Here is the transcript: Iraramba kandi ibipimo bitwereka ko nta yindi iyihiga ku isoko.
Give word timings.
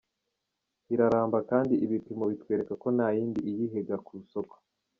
Iraramba 0.93 1.37
kandi 1.49 1.73
ibipimo 1.85 2.23
bitwereka 2.31 2.73
ko 2.81 2.87
nta 2.95 3.07
yindi 3.17 3.39
iyihiga 3.49 3.95
ku 4.05 4.11
isoko. 4.23 4.55